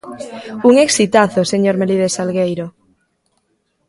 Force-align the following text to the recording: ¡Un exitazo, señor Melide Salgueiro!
¡Un 0.69 0.73
exitazo, 0.85 1.41
señor 1.51 1.75
Melide 1.77 2.09
Salgueiro! 2.15 2.67